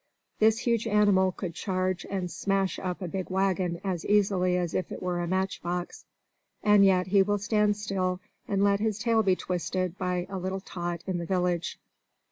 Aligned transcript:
This 0.39 0.57
huge 0.57 0.87
animal 0.87 1.31
could 1.31 1.53
charge 1.53 2.07
and 2.09 2.31
smash 2.31 2.79
up 2.79 3.03
a 3.03 3.07
big 3.07 3.29
wagon 3.29 3.79
as 3.83 4.03
easily 4.03 4.57
as 4.57 4.73
if 4.73 4.91
it 4.91 4.99
were 4.99 5.19
a 5.19 5.27
match 5.27 5.61
box; 5.61 6.05
and 6.63 6.83
yet 6.83 7.05
he 7.05 7.21
will 7.21 7.37
stand 7.37 7.77
still 7.77 8.19
and 8.47 8.63
let 8.63 8.79
his 8.79 8.97
tail 8.97 9.21
be 9.21 9.35
twisted 9.35 9.99
by 9.99 10.23
any 10.27 10.39
little 10.39 10.59
tot 10.61 11.03
in 11.05 11.19
the 11.19 11.25
village. 11.27 11.79